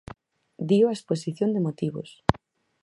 Dío 0.69 0.85
a 0.87 0.95
exposición 0.97 1.49
de 1.51 1.63
motivos. 1.67 2.09